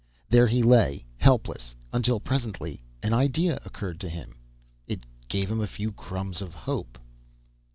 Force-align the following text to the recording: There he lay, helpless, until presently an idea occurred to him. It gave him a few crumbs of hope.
There 0.29 0.47
he 0.47 0.63
lay, 0.63 1.05
helpless, 1.19 1.75
until 1.93 2.19
presently 2.19 2.81
an 3.03 3.13
idea 3.13 3.59
occurred 3.63 3.99
to 3.99 4.09
him. 4.09 4.33
It 4.87 5.03
gave 5.27 5.51
him 5.51 5.61
a 5.61 5.67
few 5.67 5.91
crumbs 5.91 6.41
of 6.41 6.55
hope. 6.55 6.97